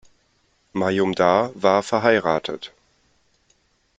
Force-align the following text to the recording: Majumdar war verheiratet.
Majumdar 0.73 1.51
war 1.53 1.83
verheiratet. 1.83 2.73